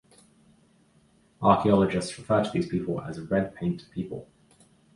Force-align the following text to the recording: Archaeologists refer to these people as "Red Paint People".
Archaeologists 1.43 2.17
refer 2.17 2.43
to 2.43 2.49
these 2.51 2.65
people 2.67 2.99
as 3.01 3.19
"Red 3.21 3.53
Paint 3.53 3.85
People". 3.93 4.27